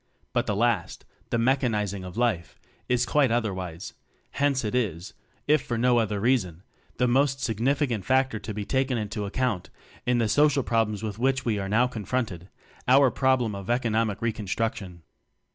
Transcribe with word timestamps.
But 0.33 0.47
the 0.47 0.55
last 0.55 1.05
the 1.29 1.37
mechanizing 1.37 2.03
of 2.03 2.17
life 2.17 2.59
is 2.89 3.05
quite 3.05 3.29
otherwise; 3.29 3.93
hence 4.31 4.65
it 4.65 4.73
is, 4.73 5.13
if 5.47 5.61
for 5.61 5.77
no 5.77 5.99
other 5.99 6.19
reason, 6.19 6.63
the 6.97 7.07
most 7.07 7.39
sig 7.39 7.59
nificant 7.59 8.03
factor 8.03 8.39
to 8.39 8.51
be 8.51 8.65
taken 8.65 8.97
into 8.97 9.25
account 9.27 9.69
in 10.07 10.17
the 10.17 10.27
social 10.27 10.63
problems 10.63 11.03
with 11.03 11.19
which 11.19 11.45
we 11.45 11.59
are 11.59 11.69
now 11.69 11.85
confronted 11.85 12.49
our 12.87 13.11
problem 13.11 13.53
of 13.53 13.69
economic 13.69 14.23
reconstruction. 14.23 15.03